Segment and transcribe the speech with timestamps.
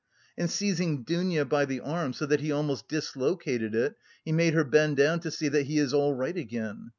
[0.35, 3.93] And seizing Dounia by the arm so that he almost dislocated it,
[4.25, 6.89] he made her bend down to see that "he is all right again."